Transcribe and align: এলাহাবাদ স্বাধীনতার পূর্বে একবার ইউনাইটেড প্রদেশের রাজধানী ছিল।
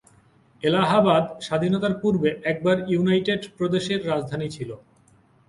এলাহাবাদ 0.63 1.23
স্বাধীনতার 1.43 1.93
পূর্বে 2.01 2.29
একবার 2.43 2.77
ইউনাইটেড 2.89 3.41
প্রদেশের 3.57 3.99
রাজধানী 4.07 4.47
ছিল। 4.49 4.69